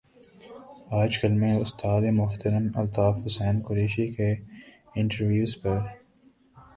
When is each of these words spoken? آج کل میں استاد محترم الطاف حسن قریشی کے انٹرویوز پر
آج 1.01 1.17
کل 1.21 1.31
میں 1.31 1.53
استاد 1.55 2.03
محترم 2.13 2.67
الطاف 2.75 3.15
حسن 3.25 3.61
قریشی 3.67 4.07
کے 4.09 4.31
انٹرویوز 4.95 5.55
پر 5.61 5.79